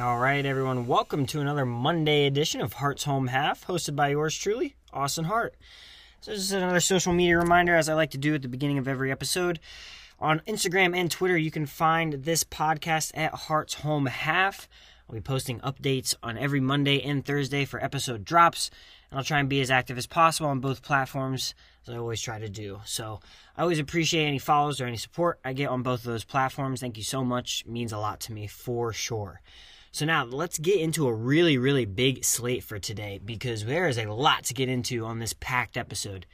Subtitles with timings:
[0.00, 4.38] All right, everyone, welcome to another Monday edition of Heart's Home Half, hosted by yours
[4.38, 5.56] truly, Austin Hart.
[6.20, 8.78] So, this is another social media reminder, as I like to do at the beginning
[8.78, 9.58] of every episode.
[10.20, 14.68] On Instagram and Twitter, you can find this podcast at Heart's Home Half.
[15.08, 18.70] I'll be posting updates on every Monday and Thursday for episode drops,
[19.10, 21.54] and I'll try and be as active as possible on both platforms,
[21.88, 22.82] as I always try to do.
[22.84, 23.18] So,
[23.56, 26.82] I always appreciate any follows or any support I get on both of those platforms.
[26.82, 27.64] Thank you so much.
[27.66, 29.40] It means a lot to me for sure.
[29.90, 33.98] So now let's get into a really, really big slate for today because there is
[33.98, 36.26] a lot to get into on this packed episode.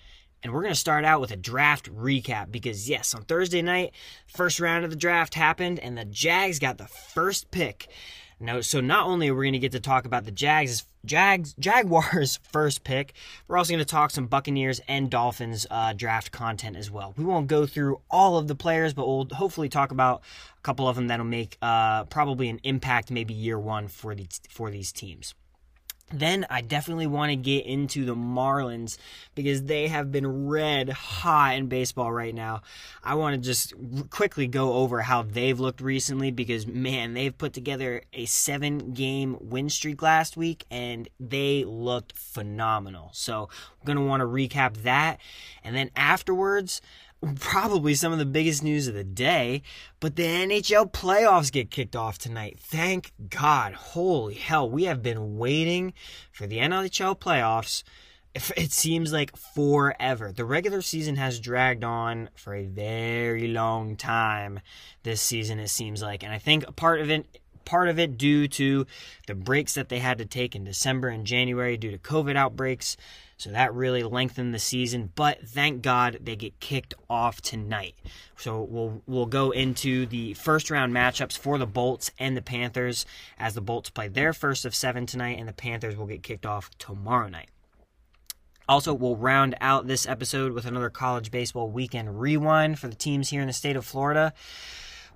[0.43, 3.95] And we're going to start out with a draft recap because, yes, on Thursday night,
[4.27, 7.89] first round of the draft happened and the Jags got the first pick.
[8.41, 11.55] Now, so not only are we going to get to talk about the Jags, Jags,
[11.59, 13.15] Jaguars first pick,
[13.47, 17.15] we're also going to talk some Buccaneers and Dolphins uh, draft content as well.
[17.17, 20.23] We won't go through all of the players, but we'll hopefully talk about
[20.59, 24.41] a couple of them that'll make uh, probably an impact, maybe year one for these
[24.49, 25.35] for these teams.
[26.13, 28.99] Then I definitely want to get into the Marlins
[29.35, 32.63] because they have been red hot in baseball right now.
[33.03, 33.73] I want to just
[34.11, 39.39] quickly go over how they've looked recently because, man, they've put together a seven game
[39.41, 43.11] win streak last week and they looked phenomenal.
[43.13, 43.49] So
[43.81, 45.19] I'm going to want to recap that.
[45.65, 46.81] And then afterwards,
[47.27, 49.63] probably some of the biggest news of the day,
[50.01, 52.59] but the NHL playoffs get kicked off tonight.
[52.61, 53.75] Thank God.
[53.75, 55.93] Holy hell, we have been waiting
[56.33, 57.83] for the NHL playoffs.
[58.57, 60.33] It seems like forever.
[60.33, 64.59] The regular season has dragged on for a very long time
[65.05, 66.25] this season, it seems like.
[66.25, 67.27] And I think part of it
[67.65, 68.87] part of it due to
[69.27, 72.97] the breaks that they had to take in December and January due to COVID outbreaks.
[73.37, 77.97] So that really lengthened the season, but thank God they get kicked off tonight.
[78.37, 83.05] So we'll we'll go into the first round matchups for the Bolts and the Panthers
[83.39, 86.47] as the Bolts play their first of 7 tonight and the Panthers will get kicked
[86.47, 87.51] off tomorrow night.
[88.67, 93.29] Also, we'll round out this episode with another college baseball weekend rewind for the teams
[93.29, 94.33] here in the state of Florida.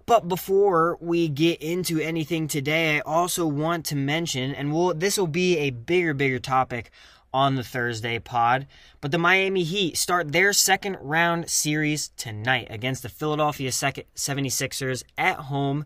[0.05, 5.19] But before we get into anything today, I also want to mention, and we'll, this
[5.19, 6.91] will be a bigger, bigger topic
[7.33, 8.67] on the Thursday pod.
[9.01, 15.37] But the Miami Heat start their second round series tonight against the Philadelphia 76ers at
[15.37, 15.85] home.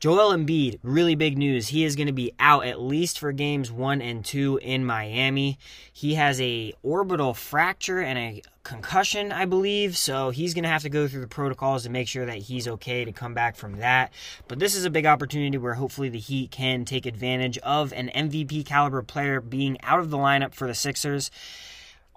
[0.00, 1.68] Joel Embiid, really big news.
[1.68, 5.58] He is going to be out at least for games 1 and 2 in Miami.
[5.92, 10.82] He has a orbital fracture and a concussion, I believe, so he's going to have
[10.82, 13.78] to go through the protocols to make sure that he's okay to come back from
[13.78, 14.12] that.
[14.46, 18.08] But this is a big opportunity where hopefully the Heat can take advantage of an
[18.14, 21.32] MVP caliber player being out of the lineup for the Sixers.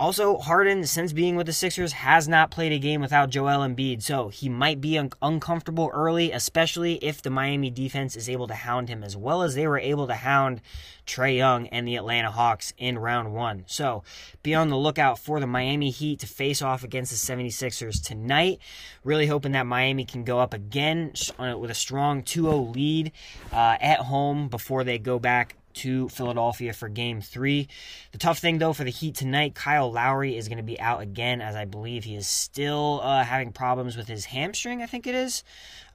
[0.02, 4.02] Also, Harden, since being with the Sixers, has not played a game without Joel Embiid,
[4.02, 8.56] so he might be un- uncomfortable early, especially if the Miami defense is able to
[8.56, 10.60] hound him as well as they were able to hound
[11.06, 13.64] Trae Young and the Atlanta Hawks in round one.
[13.68, 14.02] So
[14.42, 18.58] be on the lookout for the Miami Heat to face off against the 76ers tonight.
[19.04, 23.12] Really hoping that Miami can go up again with a strong 2 0 lead
[23.54, 27.68] uh, at home before they go back to Philadelphia for game three.
[28.12, 31.02] The tough thing, though, for the Heat tonight, Kyle Lowry is going to be out
[31.02, 35.08] again, as I believe he is still uh, having problems with his hamstring, I think
[35.08, 35.44] it is.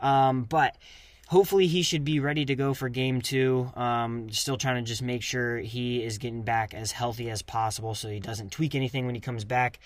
[0.01, 0.77] Um, but
[1.29, 3.71] hopefully he should be ready to go for game two.
[3.75, 7.95] Um, still trying to just make sure he is getting back as healthy as possible
[7.95, 9.79] so he doesn't tweak anything when he comes back.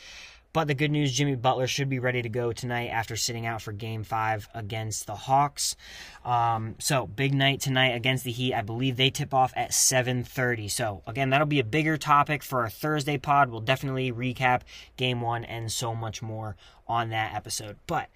[0.52, 3.62] But the good news, Jimmy Butler should be ready to go tonight after sitting out
[3.62, 5.76] for Game Five against the Hawks.
[6.24, 8.54] Um, so big night tonight against the Heat.
[8.54, 10.68] I believe they tip off at 7:30.
[10.68, 13.50] So again, that'll be a bigger topic for our Thursday pod.
[13.50, 14.62] We'll definitely recap
[14.96, 16.56] Game One and so much more
[16.88, 17.76] on that episode.
[17.86, 18.08] But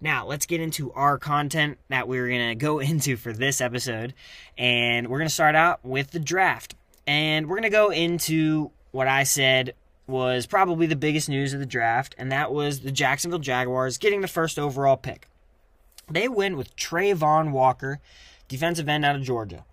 [0.00, 4.12] now, let's get into our content that we're going to go into for this episode.
[4.58, 6.74] And we're going to start out with the draft.
[7.06, 9.74] And we're going to go into what I said
[10.06, 14.20] was probably the biggest news of the draft, and that was the Jacksonville Jaguars getting
[14.20, 15.28] the first overall pick.
[16.08, 18.00] They went with Travon Walker,
[18.48, 19.64] defensive end out of Georgia.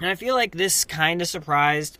[0.00, 1.98] And I feel like this kind of surprised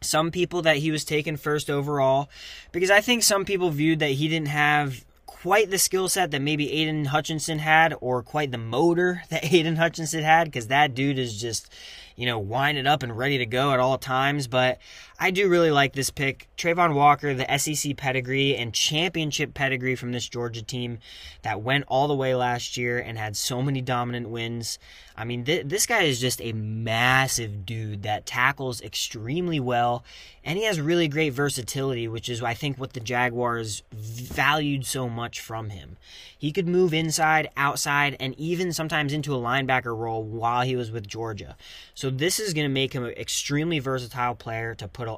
[0.00, 2.28] some people that he was taken first overall
[2.72, 6.42] because I think some people viewed that he didn't have quite the skill set that
[6.42, 11.18] maybe Aidan Hutchinson had or quite the motor that Aidan Hutchinson had because that dude
[11.18, 11.72] is just
[12.20, 14.46] you know, winded up and ready to go at all times.
[14.46, 14.78] But
[15.18, 16.50] I do really like this pick.
[16.58, 20.98] Travon Walker, the SEC pedigree and championship pedigree from this Georgia team
[21.40, 24.78] that went all the way last year and had so many dominant wins.
[25.16, 30.04] I mean, th- this guy is just a massive dude that tackles extremely well,
[30.42, 35.08] and he has really great versatility, which is, I think, what the Jaguars valued so
[35.10, 35.98] much from him.
[36.36, 40.90] He could move inside, outside, and even sometimes into a linebacker role while he was
[40.90, 41.56] with Georgia.
[41.94, 45.08] So, this is going to make him an extremely versatile player to put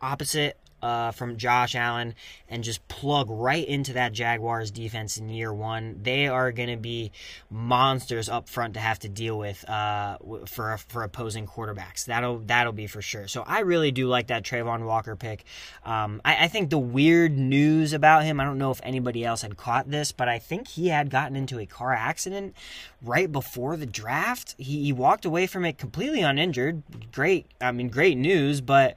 [0.00, 2.14] opposite uh, from Josh Allen
[2.48, 6.00] and just plug right into that Jaguars defense in year one.
[6.02, 7.12] They are going to be
[7.50, 12.04] monsters up front to have to deal with uh, for for opposing quarterbacks.
[12.04, 13.28] That'll that'll be for sure.
[13.28, 15.44] So I really do like that Travon Walker pick.
[15.84, 18.40] Um, I, I think the weird news about him.
[18.40, 21.36] I don't know if anybody else had caught this, but I think he had gotten
[21.36, 22.54] into a car accident
[23.02, 24.54] right before the draft.
[24.58, 26.82] He, he walked away from it completely uninjured.
[27.12, 27.46] Great.
[27.60, 28.96] I mean, great news, but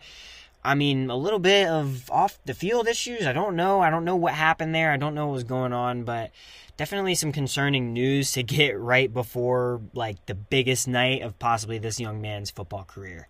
[0.65, 3.27] I mean, a little bit of off the field issues.
[3.27, 3.81] I don't know.
[3.81, 4.91] I don't know what happened there.
[4.91, 6.31] I don't know what was going on, but
[6.77, 11.99] definitely some concerning news to get right before like the biggest night of possibly this
[11.99, 13.27] young man's football career.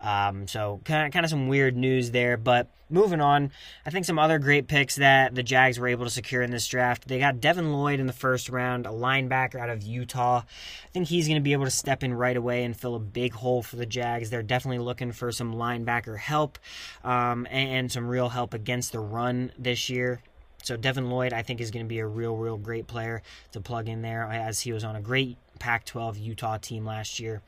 [0.00, 3.50] Um, so kind of kind of some weird news there, but moving on,
[3.86, 6.66] I think some other great picks that the Jags were able to secure in this
[6.66, 7.08] draft.
[7.08, 10.38] They got Devin Lloyd in the first round, a linebacker out of Utah.
[10.40, 13.00] I think he's going to be able to step in right away and fill a
[13.00, 14.28] big hole for the Jags.
[14.28, 16.58] They're definitely looking for some linebacker help
[17.02, 20.20] um, and, and some real help against the run this year.
[20.62, 23.22] So Devin Lloyd, I think, is going to be a real, real great player
[23.52, 27.42] to plug in there, as he was on a great Pac-12 Utah team last year.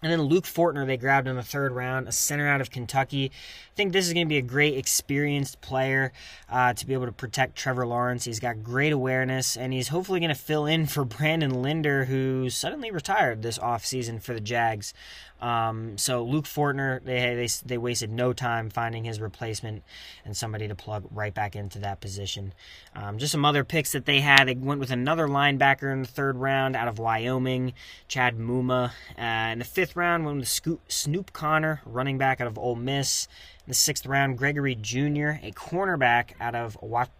[0.00, 3.32] And then Luke Fortner, they grabbed in the third round, a center out of Kentucky.
[3.32, 6.12] I think this is going to be a great, experienced player
[6.48, 8.24] uh, to be able to protect Trevor Lawrence.
[8.24, 12.48] He's got great awareness, and he's hopefully going to fill in for Brandon Linder, who
[12.48, 14.94] suddenly retired this offseason for the Jags.
[15.40, 19.82] Um, so Luke Fortner, they, they they wasted no time finding his replacement
[20.24, 22.52] and somebody to plug right back into that position.
[22.94, 24.46] Um, just some other picks that they had.
[24.46, 27.74] They went with another linebacker in the third round out of Wyoming,
[28.08, 28.92] Chad Muma.
[29.18, 32.76] Uh, in the fifth round, went with Scoop, Snoop Conner, running back out of Ole
[32.76, 33.28] Miss.
[33.66, 37.10] In the sixth round, Gregory Junior, a cornerback out of Wat-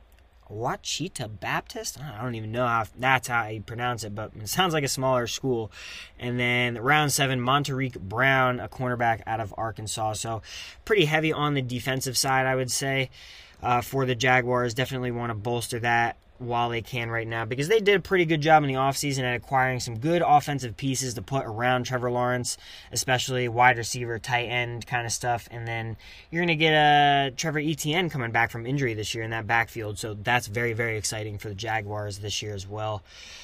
[0.48, 2.00] Ouachita Baptist.
[2.00, 4.88] I don't even know how that's how you pronounce it, but it sounds like a
[4.88, 5.70] smaller school.
[6.18, 10.14] And then round seven, Montaric Brown, a cornerback out of Arkansas.
[10.14, 10.42] So
[10.84, 13.10] pretty heavy on the defensive side, I would say,
[13.62, 14.74] uh, for the Jaguars.
[14.74, 18.24] Definitely want to bolster that while they can right now because they did a pretty
[18.24, 22.10] good job in the offseason at acquiring some good offensive pieces to put around Trevor
[22.10, 22.56] Lawrence,
[22.92, 25.48] especially wide receiver, tight end kind of stuff.
[25.50, 25.96] And then
[26.30, 29.30] you're going to get a uh, Trevor Etienne coming back from injury this year in
[29.30, 29.98] that backfield.
[29.98, 33.02] So that's very, very exciting for the Jaguars this year as well.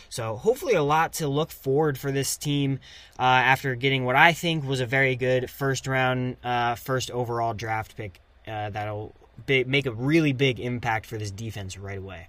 [0.08, 2.78] So hopefully a lot to look forward for this team
[3.18, 7.54] uh, after getting what I think was a very good first round, uh, first overall
[7.54, 9.14] draft pick uh, that'll
[9.48, 12.28] make a really big impact for this defense right away.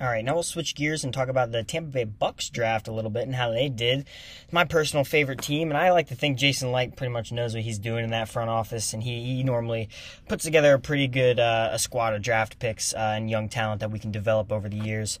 [0.00, 2.92] All right, now we'll switch gears and talk about the Tampa Bay Bucks draft a
[2.92, 4.06] little bit and how they did.
[4.44, 7.52] It's my personal favorite team, and I like to think Jason Licht pretty much knows
[7.52, 9.90] what he's doing in that front office, and he, he normally
[10.26, 13.80] puts together a pretty good uh, a squad of draft picks uh, and young talent
[13.80, 15.18] that we can develop over the years.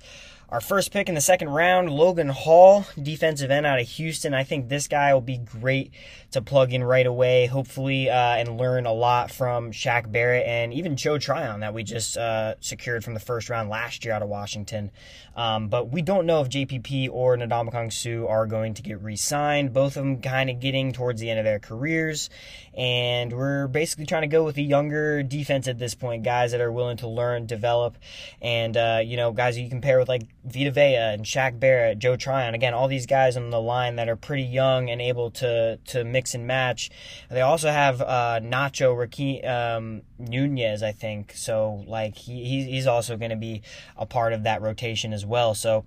[0.50, 4.34] Our first pick in the second round, Logan Hall, defensive end out of Houston.
[4.34, 5.92] I think this guy will be great
[6.32, 10.74] to plug in right away, hopefully, uh, and learn a lot from Shaq Barrett and
[10.74, 14.22] even Joe Tryon that we just uh, secured from the first round last year out
[14.22, 14.90] of Washington.
[15.36, 19.14] Um, but we don't know if JPP or Ndamukong Suh are going to get re
[19.14, 19.72] signed.
[19.72, 22.28] Both of them kind of getting towards the end of their careers.
[22.74, 26.60] And we're basically trying to go with a younger defense at this point, guys that
[26.60, 27.98] are willing to learn, develop,
[28.42, 31.98] and, uh, you know, guys you can pair with like Vita Vea and Shaq Barrett,
[31.98, 32.54] Joe Tryon.
[32.54, 36.04] Again, all these guys on the line that are pretty young and able to, to
[36.04, 36.90] mix and match.
[37.30, 41.32] They also have uh, Nacho Ricky, um, Nunez, I think.
[41.34, 43.62] So, like, he, he's also going to be
[43.96, 45.54] a part of that rotation as well.
[45.54, 45.84] So,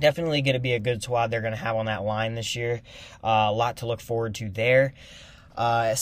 [0.00, 2.56] definitely going to be a good squad they're going to have on that line this
[2.56, 2.82] year.
[3.22, 4.94] Uh, a lot to look forward to there.
[5.54, 5.94] Uh,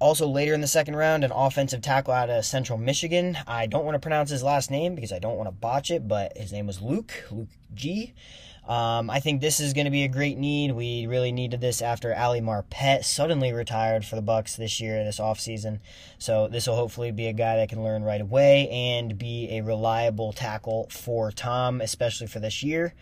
[0.00, 3.38] also later in the second round, an offensive tackle out of Central Michigan.
[3.46, 6.08] I don't want to pronounce his last name because I don't want to botch it,
[6.08, 8.12] but his name was Luke, Luke G.
[8.66, 10.72] Um, I think this is going to be a great need.
[10.72, 15.18] We really needed this after Ali Marpet suddenly retired for the Bucks this year, this
[15.18, 15.80] offseason.
[16.18, 19.62] So this will hopefully be a guy that can learn right away and be a
[19.62, 22.94] reliable tackle for Tom, especially for this year.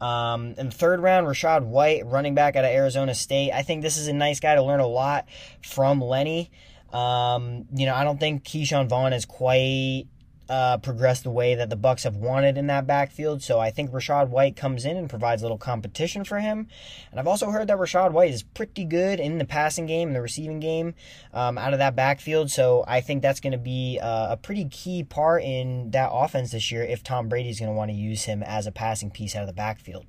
[0.00, 3.52] Um, in the third round, Rachaad White, running back out of Arizona State.
[3.52, 5.26] I think this is a nice guy to learn a lot
[5.62, 6.50] from Lenny.
[6.92, 10.06] Um, you know, I don't think Ke'Shawn Vaughn is quite
[10.50, 13.40] uh, progress the way that the Bucks have wanted in that backfield.
[13.40, 16.66] So I think Rachaad White comes in and provides a little competition for him.
[17.10, 20.16] And I've also heard that Rachaad White is pretty good in the passing game and
[20.16, 20.94] the receiving game
[21.32, 22.50] um, out of that backfield.
[22.50, 26.50] So I think that's going to be uh, a pretty key part in that offense
[26.50, 29.12] this year if Tom Brady is going to want to use him as a passing
[29.12, 30.04] piece out of the backfield.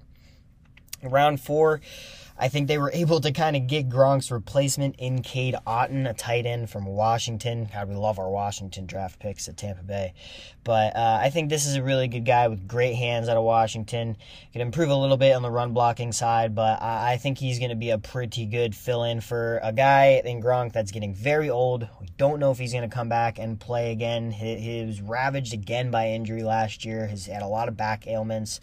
[1.03, 1.81] Round four.
[2.41, 6.13] I think they were able to kind of get Gronk's replacement in Cade Otton, a
[6.15, 7.69] tight end from Washington.
[7.71, 10.15] God, we love our Washington draft picks at Tampa Bay.
[10.63, 13.43] But uh, I think this is a really good guy with great hands out of
[13.43, 14.17] Washington.
[14.53, 17.59] Can improve a little bit on the run blocking side, but I, I think he's
[17.59, 21.13] going to be a pretty good fill in for a guy in Gronk that's getting
[21.13, 21.87] very old.
[21.99, 24.31] We don't know if he's going to come back and play again.
[24.31, 27.05] He, he was ravaged again by injury last year.
[27.05, 28.61] He's had a lot of back ailments.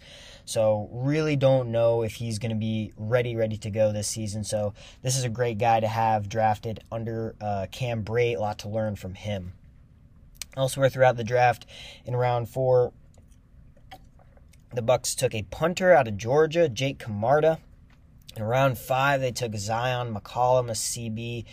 [0.49, 4.43] So really don't know if he's going to be ready, ready to go this season.
[4.43, 8.37] So this is a great guy to have drafted under uh, Cam Brate.
[8.37, 9.53] A lot to learn from him.
[10.57, 11.65] Elsewhere throughout the draft,
[12.05, 12.91] in round four,
[14.73, 17.59] the Bucks took a punter out of Georgia, Jake Camarda.
[18.35, 21.45] In round five, they took Zyon McCollum, a CB,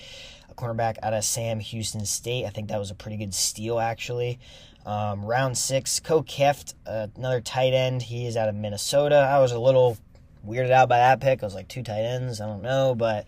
[0.51, 2.45] a cornerback out of Sam Houston State.
[2.45, 4.39] I think that was a pretty good steal, actually.
[4.85, 8.03] Um, round six, Ko Kieft, uh, another tight end.
[8.03, 9.17] He is out of Minnesota.
[9.17, 9.99] I was a little
[10.47, 11.43] weirded out by that pick.
[11.43, 12.41] I was like two tight ends.
[12.41, 13.27] I don't know, but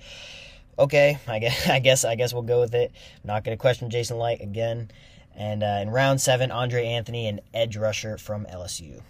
[0.79, 1.19] okay.
[1.27, 2.93] I guess I guess I guess we'll go with it.
[3.25, 4.91] Not going to question Jason Licht again.
[5.37, 9.03] And uh, in round seven, Andre Anthony, an edge rusher from LSU.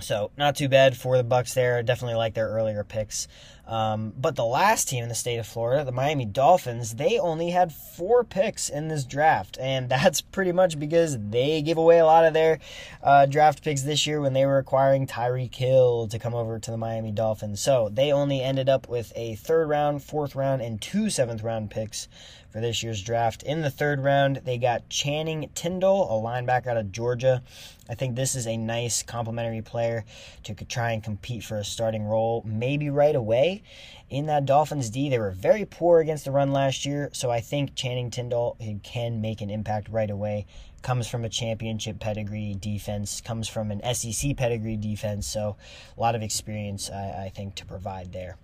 [0.00, 1.82] So not too bad for the Bucks there.
[1.82, 3.28] Definitely like their earlier picks.
[3.68, 7.50] Um, but the last team in the state of Florida, the Miami Dolphins, they only
[7.50, 12.06] had four picks in this draft, and that's pretty much because they gave away a
[12.06, 12.60] lot of their
[13.02, 16.70] uh, draft picks this year when they were acquiring Tyreek Hill to come over to
[16.70, 17.60] the Miami Dolphins.
[17.60, 21.70] So they only ended up with a third round, fourth round, and two seventh round
[21.70, 22.08] picks
[22.50, 23.42] for this year's draft.
[23.42, 27.42] In the third round, they got Channing Tindall, a linebacker out of Georgia.
[27.88, 30.04] I think this is a nice complementary player
[30.44, 33.62] to try and compete for a starting role, maybe right away.
[34.10, 37.40] In that Dolphins D, they were very poor against the run last year, so I
[37.40, 40.46] think Channing Tindall can make an impact right away.
[40.80, 45.56] Comes from a championship pedigree defense, comes from an SEC pedigree defense, so
[45.96, 48.36] a lot of experience, I, I think, to provide there.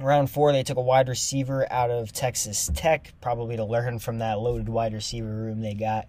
[0.00, 4.18] Round four, they took a wide receiver out of Texas Tech, probably to learn from
[4.18, 6.08] that loaded wide receiver room they got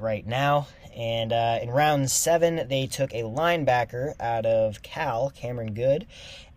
[0.00, 0.66] right now.
[0.96, 6.06] And uh, in round seven, they took a linebacker out of Cal, Cameron Goode,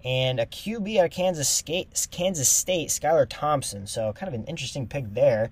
[0.03, 3.85] and a QB out of Kansas State, Kansas State, Skylar Thompson.
[3.85, 5.51] So kind of an interesting pick there.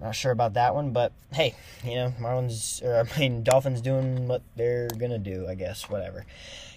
[0.00, 4.28] Not sure about that one, but hey, you know, Marlins or I mean Dolphins doing
[4.28, 5.90] what they're gonna do, I guess.
[5.90, 6.24] Whatever.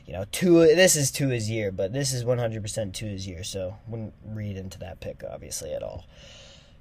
[0.08, 0.60] You know, two.
[0.60, 5.02] This is Tua's year, but this is 100% Tua's year, so wouldn't read into that
[5.02, 6.06] pick obviously at all.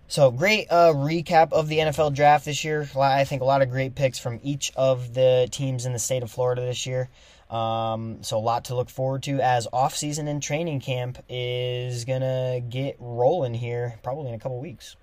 [0.06, 2.88] So great uh, recap of the NFL draft this year.
[2.96, 6.22] I think a lot of great picks from each of the teams in the state
[6.22, 7.08] of Florida this year.
[7.50, 12.04] Um, so a lot to look forward to as off season and training camp is
[12.04, 14.94] gonna get rolling here probably in a couple weeks.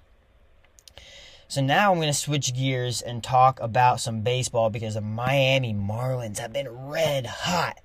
[1.49, 6.39] So now I'm gonna switch gears and talk about some baseball because the Miami Marlins
[6.39, 7.77] have been red hot.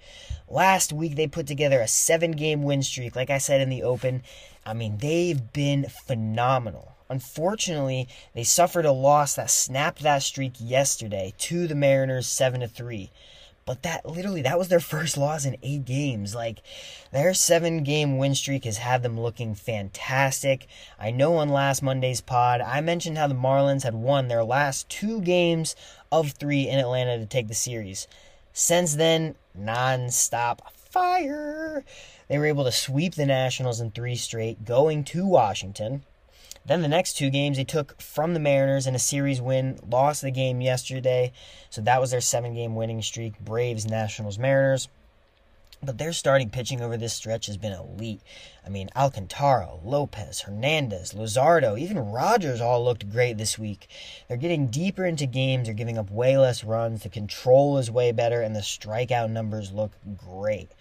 [0.51, 3.15] Last week they put together a seven game win streak.
[3.15, 4.23] Like I said in the open,
[4.65, 6.93] I mean they've been phenomenal.
[7.11, 12.69] Unfortunately, they suffered a loss that snapped that streak yesterday to the Mariners 7 to
[12.69, 13.11] 3.
[13.65, 16.35] But that literally that was their first loss in 8 games.
[16.35, 16.61] Like
[17.13, 20.67] their 7 game win streak has had them looking fantastic.
[20.99, 24.89] I know on last Monday's pod, I mentioned how the Marlins had won their last
[24.89, 25.77] 2 games
[26.11, 28.09] of 3 in Atlanta to take the series.
[28.55, 31.85] Since then, non-stop fire.
[32.29, 36.05] They were able to sweep the Nationals in 3 straight going to Washington.
[36.65, 40.21] Then the next two games they took from the Mariners in a series win, lost
[40.21, 41.33] the game yesterday.
[41.71, 43.41] So that was their seven game winning streak.
[43.41, 44.89] Braves, Nationals, Mariners.
[45.83, 48.21] But their starting pitching over this stretch has been elite.
[48.67, 53.89] I mean, Alcantara, Lopez, Hernandez, Luzardo, even Rogers all looked great this week.
[54.27, 58.11] They're getting deeper into games, they're giving up way less runs, the control is way
[58.11, 60.73] better, and the strikeout numbers look great.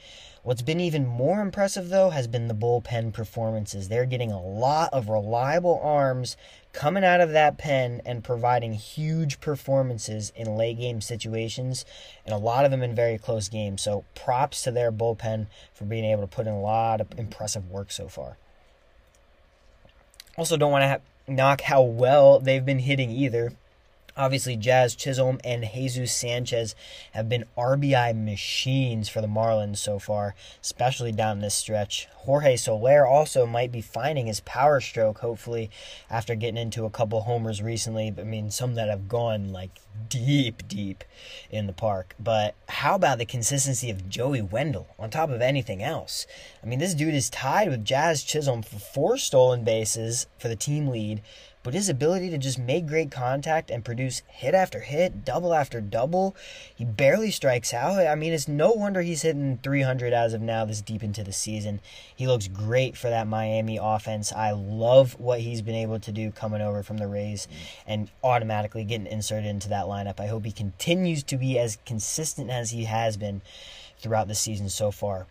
[0.48, 3.90] What's been even more impressive, though, has been the bullpen performances.
[3.90, 6.38] They're getting a lot of reliable arms
[6.78, 11.84] coming out of that pen and providing huge performances in late game situations,
[12.24, 13.82] and a lot of them in very close games.
[13.82, 17.72] So, props to their bullpen for being able to put in a lot of impressive
[17.72, 18.38] work so far.
[20.38, 23.54] Also, don't want to knock how well they've been hitting either.
[24.18, 26.74] Obviously, Jazz Chisholm and Jesus Sanchez
[27.14, 32.08] have been RBI machines for the Marlins so far, especially down this stretch.
[32.16, 35.70] Jorge Soler also might be finding his power stroke, hopefully,
[36.10, 38.12] after getting into a couple homers recently.
[38.18, 41.04] I mean, some that have gone like deep, deep
[41.52, 42.16] in the park.
[42.20, 46.26] But how about the consistency of Joey Wendle on top of anything else?
[46.64, 50.56] I mean, this dude is tied with Jazz Chisholm for four stolen bases for the
[50.56, 51.22] team lead
[51.64, 55.82] but his ability to just make great contact and produce hit after hit, double after
[55.82, 56.36] double,
[56.74, 58.08] he barely strikes out.
[58.08, 61.34] I mean, it's no wonder he's hitting 300 as of now this deep into the
[61.34, 61.82] season.
[62.16, 64.32] He looks great for that Miami offense.
[64.32, 67.48] I love what he's been able to do coming over from the Rays
[67.86, 70.20] and automatically getting inserted into that lineup.
[70.20, 73.42] I hope he continues to be as consistent as he has been
[74.00, 75.28] throughout the season so far.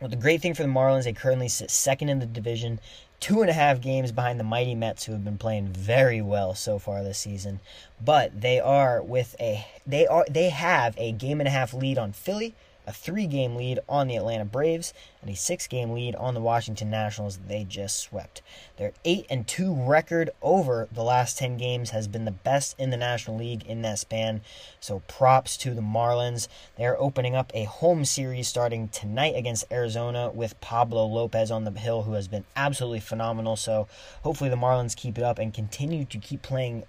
[0.00, 2.80] Well, the great thing for the Marlins, they currently sit second in the division
[3.20, 6.54] two and a half games behind the mighty Mets, who have been playing very well
[6.54, 7.60] so far this season.
[8.02, 11.98] But they are with a they are they have a game and a half lead
[11.98, 12.54] on Philly,
[12.90, 14.92] a three game lead on the Atlanta Braves,
[15.22, 18.42] and a six game lead on the Washington Nationals they just swept.
[18.78, 22.90] Their 8 and 2 record over the last 10 games has been the best in
[22.90, 24.40] the National League in that span.
[24.80, 26.48] So props to the Marlins.
[26.76, 31.70] They're opening up a home series starting tonight against Arizona with Pablo Lopez on the
[31.70, 33.54] hill who has been absolutely phenomenal.
[33.54, 33.86] So
[34.24, 36.82] hopefully the Marlins keep it up and continue to keep playing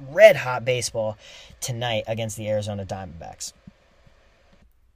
[0.00, 1.16] red hot baseball
[1.60, 3.52] tonight against the Arizona Diamondbacks.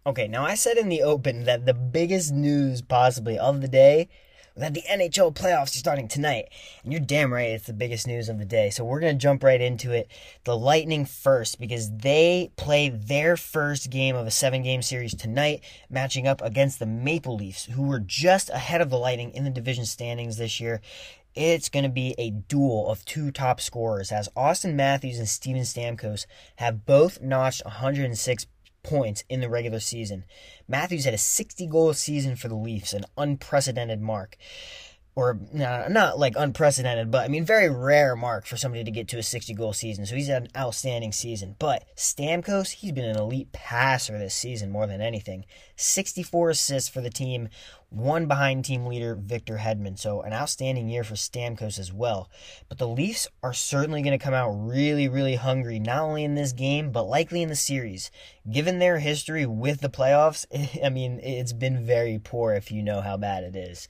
[0.05, 4.09] Okay, now I said in the open that the biggest news possibly of the day
[4.57, 6.49] that the NHL playoffs are starting tonight.
[6.83, 8.69] And you're damn right, it's the biggest news of the day.
[8.71, 10.11] So we're going to jump right into it.
[10.43, 15.63] The Lightning first, because they play their first game of a seven game series tonight,
[15.89, 19.51] matching up against the Maple Leafs, who were just ahead of the Lightning in the
[19.51, 20.81] division standings this year.
[21.37, 25.63] It's going to be a duel of two top scorers as Auston Matthews and Steven
[25.63, 28.47] Stamkos have both notched 106
[28.83, 30.25] points in the regular season.
[30.69, 34.37] Matthews had a 60 goal season for the Leafs, an unprecedented mark.
[35.15, 39.19] Or not like unprecedented, but I mean, very rare mark for somebody to get to
[39.19, 40.07] a 60 goal season.
[40.07, 41.55] So he's had an outstanding season.
[41.59, 45.45] But Stamkos, he's been an elite passer this season more than anything.
[45.77, 47.51] 64 assists for the team,
[47.93, 49.99] one behind team leader Victor Hedman.
[49.99, 52.31] So an outstanding year for Stamkos as well.
[52.69, 56.35] But the Leafs are certainly going to come out really, really hungry, not only in
[56.35, 58.11] this game, but likely in the series.
[58.51, 60.47] Given their history with the playoffs,
[60.85, 63.89] I mean, it's been very poor if you know how bad it is.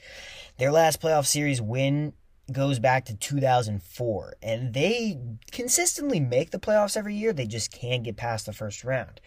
[0.58, 2.12] Their last playoff series win
[2.50, 5.18] goes back to 2004 and they
[5.52, 9.20] consistently make the playoffs every year they just can't get past the first round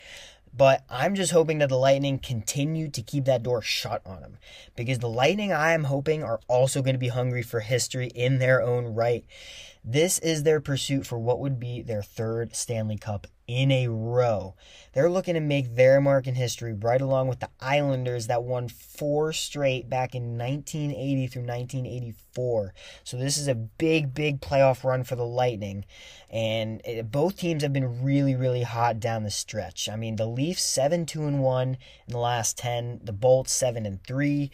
[0.58, 4.38] but I'm just hoping that the Lightning continue to keep that door shut on them.
[4.76, 8.40] Because the Lightning, I am hoping, are also going to be hungry for history in
[8.40, 9.26] their own right.
[9.88, 14.56] This is their pursuit for what would be their third Stanley Cup in a row.
[14.94, 18.68] They're looking to make their mark in history right along with the Islanders that won
[18.68, 22.74] four straight back in 1980 through 1984.
[23.04, 25.86] So this is a big, big playoff run for the Lightning.
[26.32, 29.88] And it, both teams have been really, really hot down the stretch.
[29.88, 33.86] I mean, the Leafs 7 2 and 1 in the last 10, the Bolts 7
[33.86, 34.50] and 3.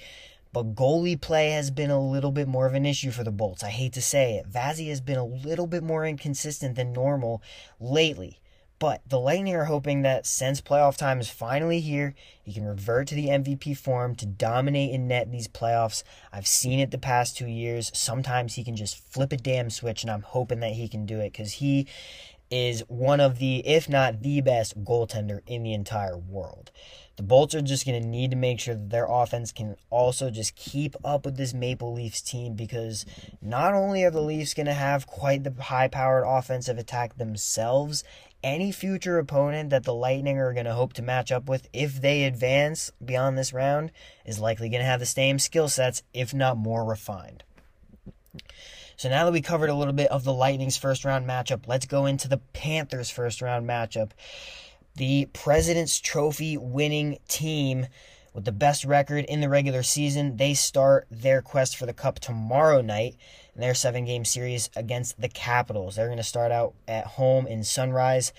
[0.54, 3.64] But goalie play has been a little bit more of an issue for the Bolts.
[3.64, 4.52] I hate to say it.
[4.52, 7.42] Vazzy has been a little bit more inconsistent than normal
[7.80, 8.42] lately.
[8.82, 13.08] But the Lightning are hoping that since playoff time is finally here, he can revert
[13.10, 16.02] to the MVP form to dominate in net these playoffs.
[16.34, 17.92] I've seen it the past two years.
[17.94, 21.20] Sometimes he can just flip a damn switch, and I'm hoping that he can do
[21.20, 21.88] it because he
[22.52, 26.70] is one of the, if not the best, goaltender in the entire world.
[27.16, 30.30] The Bolts are just going to need to make sure that their offense can also
[30.30, 33.06] just keep up with this Maple Leafs team because
[33.42, 38.04] not only are the Leafs going to have quite the high powered offensive attack themselves,
[38.44, 42.02] any future opponent that the Lightning are going to hope to match up with if
[42.02, 43.92] they advance beyond this round
[44.26, 47.44] is likely going to have the same skill sets, if not more refined.
[49.02, 51.88] So now that we covered a little bit of the Lightning's first round matchup, let's
[51.88, 54.12] go into the Panthers' first round matchup.
[54.96, 57.88] The President's Trophy winning team
[58.36, 62.20] with the best record in the regular season, they start their quest for the Cup
[62.20, 63.16] tomorrow night
[63.56, 65.96] in their seven game series against the Capitals.
[65.96, 68.34] They're going to start out at home in Sunrise.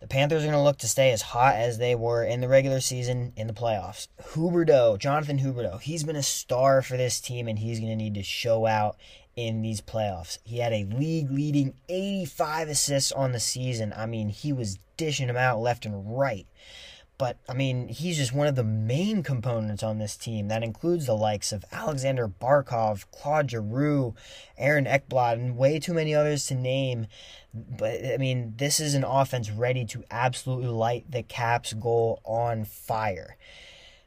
[0.00, 2.48] The Panthers are going to look to stay as hot as they were in the
[2.48, 4.08] regular season in the playoffs.
[4.32, 8.14] Huberdeau, Jonathan Huberdeau, he's been a star for this team and he's going to need
[8.14, 8.96] to show out
[9.36, 10.38] in these playoffs.
[10.44, 13.92] He had a league leading 85 assists on the season.
[13.96, 16.46] I mean, he was dishing them out left and right.
[17.18, 20.48] but I mean, he's just one of the main components on this team.
[20.48, 24.14] That includes the likes of Aleksander Barkov, Claude Giroux,
[24.58, 27.06] Aaron Ekblad, and way too many others to name.
[27.54, 32.64] But I mean, this is an offense ready to absolutely light the Caps goal on
[32.64, 33.36] fire.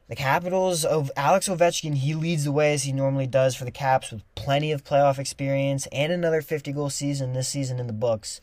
[0.08, 3.72] The Capitals of Alex Ovechkin, he leads the way as he normally does for the
[3.72, 7.92] Caps with plenty of playoff experience and another 50 goal season this season in the
[7.92, 8.40] books.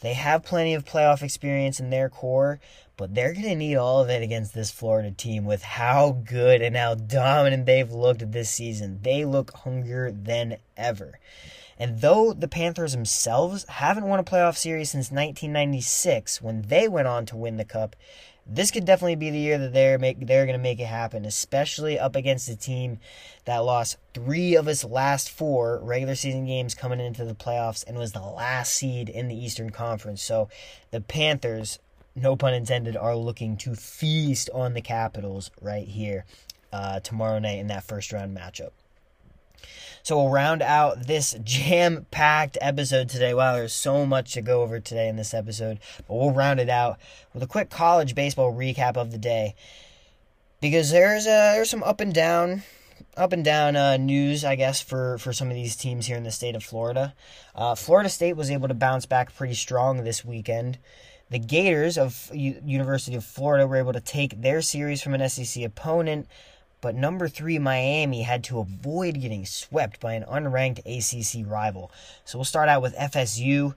[0.00, 2.60] They have plenty of playoff experience in their core,
[2.96, 6.62] but they're going to need all of it against this Florida team with how good
[6.62, 9.00] and how dominant they've looked this season.
[9.02, 11.18] They look hungrier than ever.
[11.78, 17.08] And though the Panthers themselves haven't won a playoff series since 1996 when they went
[17.08, 17.96] on to win the cup,
[18.46, 21.24] this could definitely be the year that they're make they're going to make it happen,
[21.24, 22.98] especially up against a team
[23.44, 27.98] that lost 3 of its last 4 regular season games coming into the playoffs and
[27.98, 30.22] was the last seed in the Eastern Conference.
[30.22, 30.48] So,
[30.90, 31.78] the Panthers
[32.14, 36.24] no pun intended, are looking to feast on the Capitals right here
[36.72, 38.70] uh, tomorrow night in that first round matchup.
[40.02, 43.34] So we'll round out this jam packed episode today.
[43.34, 46.68] Wow, there's so much to go over today in this episode, but we'll round it
[46.68, 46.98] out
[47.32, 49.54] with a quick college baseball recap of the day.
[50.60, 52.62] Because there's uh, there's some up and down
[53.16, 56.24] up and down uh, news, I guess, for, for some of these teams here in
[56.24, 57.14] the state of Florida.
[57.54, 60.78] Uh, Florida State was able to bounce back pretty strong this weekend.
[61.30, 65.28] The Gators of U- University of Florida were able to take their series from an
[65.28, 66.26] SEC opponent,
[66.82, 71.90] but number three Miami had to avoid getting swept by an unranked ACC rival.
[72.26, 73.74] So we'll start out with FSU.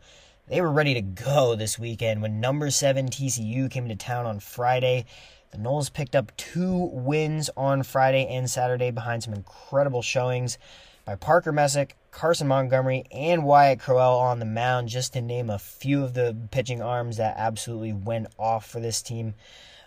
[0.48, 4.40] They were ready to go this weekend when number seven TCU came to town on
[4.40, 5.06] Friday.
[5.52, 10.58] The Noles picked up two wins on Friday and Saturday behind some incredible showings
[11.06, 15.60] by Parker Messick, Carson Montgomery, and Wyatt Crowell on the mound, just to name a
[15.60, 19.36] few of the pitching arms that absolutely went off for this team.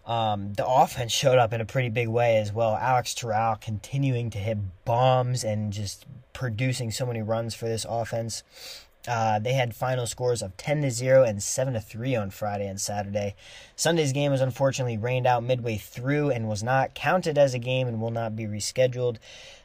[0.07, 2.77] Um, the offense showed up in a pretty big way as well.
[2.77, 8.43] Alex Toral continuing to hit bombs and just producing so many runs for this offense.
[9.07, 12.67] Uh, they had final scores of 10 to 0 and 7 to 3 on Friday
[12.67, 13.35] and Saturday.
[13.77, 17.89] Sunday's game was unfortunately rained out midway through and was not counted as a game
[17.89, 19.17] and will not be rescheduled.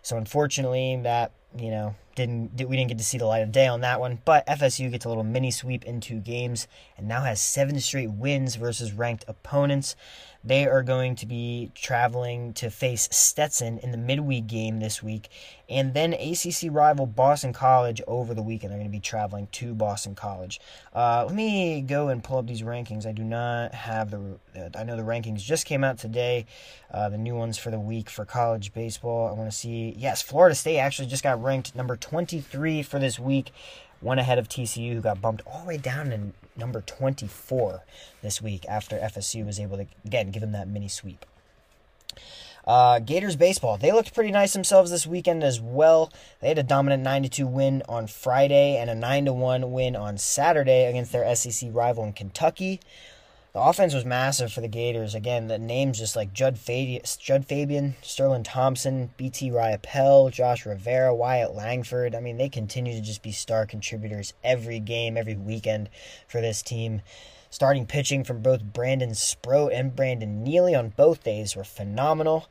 [0.02, 3.68] So unfortunately, that you know didn't we didn't get to see the light of day
[3.68, 4.20] on that one.
[4.24, 8.12] But FSU gets a little mini sweep in two games and now has seven straight
[8.12, 9.96] wins versus ranked opponents.
[10.44, 15.30] They are going to be traveling to face Stetson in the midweek game this week,
[15.70, 18.72] and then ACC rival Boston College over the weekend.
[18.72, 20.60] They're going to be traveling to Boston College.
[20.94, 23.06] Uh, let me go and pull up these rankings.
[23.06, 24.38] I do not have the.
[24.78, 26.46] I know the rankings just came out today,
[26.92, 29.30] uh, the new ones for the week for college baseball.
[29.30, 29.96] I want to see.
[29.98, 33.52] Yes, Florida State actually just got ranked number 23 for this week
[34.04, 36.20] one ahead of TCU, who got bumped all the way down to
[36.58, 37.84] number 24
[38.22, 41.26] this week after FSU was able to, again, give them that mini sweep.
[42.66, 46.12] Uh, Gators baseball, they looked pretty nice themselves this weekend as well.
[46.40, 50.18] They had a dominant 9 2 win on Friday and a 9 1 win on
[50.18, 52.80] Saturday against their SEC rival in Kentucky.
[53.54, 55.14] The offense was massive for the Gators.
[55.14, 61.14] Again, the names just like Jud, Fabian, Jud Fabian, Sterling Thompson, BT Riopelle, Josh Rivera,
[61.14, 62.16] Wyatt Langford.
[62.16, 65.92] I mean, they continue to just be star contributors every game, every weekend
[66.28, 67.04] for this team.
[67.52, 72.48] Starting pitching from both Brandon Sproat and Brandon Neely on both days were phenomenal.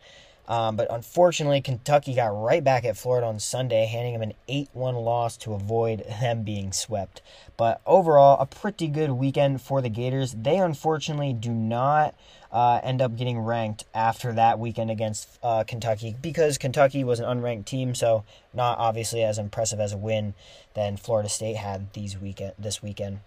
[0.49, 4.69] Um, but unfortunately, Kentucky got right back at Florida on Sunday, handing them an 8
[4.73, 7.23] 1 loss to avoid them being swept.
[7.57, 10.33] But overall, a pretty good weekend for the Gators.
[10.33, 12.15] They unfortunately do not
[12.51, 17.27] uh, end up getting ranked after that weekend against uh, Kentucky because Kentucky was an
[17.27, 20.35] unranked team, so not obviously as impressive as a win
[20.75, 23.21] than Florida State had these weekend this weekend.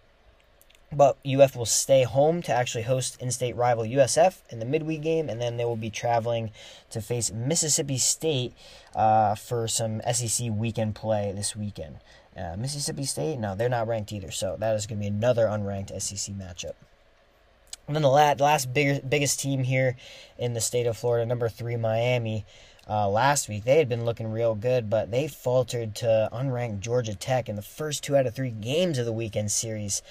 [0.95, 5.01] But UF will stay home to actually host in state rival USF in the midweek
[5.01, 6.51] game, and then they will be traveling
[6.91, 8.53] to face Mississippi State
[8.95, 11.97] uh, for some SEC weekend play this weekend.
[12.37, 15.45] Uh, Mississippi State, no, they're not ranked either, so that is going to be another
[15.45, 16.73] unranked SEC matchup.
[17.87, 19.95] And then the last, last bigger, biggest team here
[20.37, 22.45] in the state of Florida, number three, Miami.
[22.87, 27.15] Uh, last week they had been looking real good, but they faltered to unranked Georgia
[27.15, 30.01] Tech in the first two out of three games of the weekend series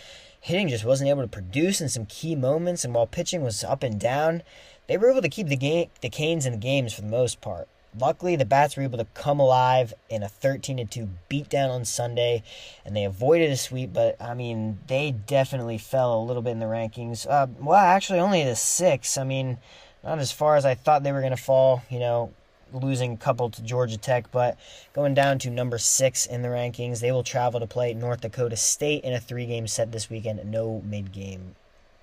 [0.44, 3.83] hitting just wasn't able to produce in some key moments, and while pitching was up
[3.83, 4.42] and down,
[4.87, 7.40] they were able to keep the game, the Canes in the games for the most
[7.40, 7.66] part.
[7.98, 12.42] Luckily, the Bats were able to come alive in a 13 2 beatdown on Sunday,
[12.85, 13.94] and they avoided a sweep.
[13.94, 17.26] But I mean, they definitely fell a little bit in the rankings.
[17.26, 19.16] Uh, well, actually, only the six.
[19.16, 19.57] I mean,
[20.02, 21.83] not as far as I thought they were going to fall.
[21.88, 22.35] You know,
[22.75, 24.59] losing a couple to Georgia Tech, but
[24.93, 27.01] going down to number six in the rankings.
[27.01, 30.45] They will travel to play North Dakota State in a three game set this weekend.
[30.51, 31.55] No mid game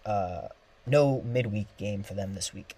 [0.06, 0.48] uh,
[0.86, 2.76] no midweek game for them this week.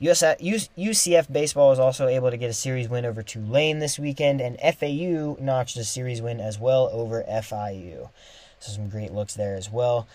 [0.00, 4.58] UCF baseball was also able to get a series win over Tulane this weekend, and
[4.58, 8.10] FAU notched a series win as well over FIU.
[8.58, 10.08] So some great looks there as well.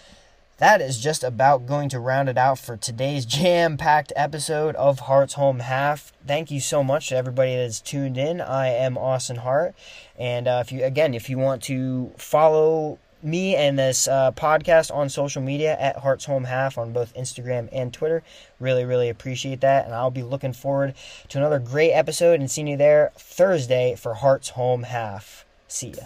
[0.58, 5.02] That is just about going to round it out for today's jam packed episode of
[5.02, 6.12] Hearts Home Half.
[6.26, 8.42] Thank you so much to everybody that's tuned in.
[8.42, 9.76] I am Austin Hart.
[10.18, 14.94] And uh, if you, again, if you want to follow me and this uh, podcast
[14.94, 18.24] on social media at Hearts Home Half on both Instagram and Twitter.
[18.60, 19.86] Really, really appreciate that.
[19.86, 20.96] And I'll be looking forward
[21.30, 25.46] to another great episode and seeing you there Thursday for Hearts Home Half.
[25.68, 26.06] See ya.